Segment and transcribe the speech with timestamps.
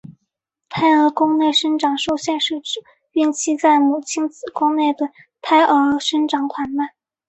[0.67, 2.79] 胎儿宫内生长受限是指
[3.11, 5.11] 孕期在母亲子宫内的
[5.43, 6.89] 胎儿生长缓慢。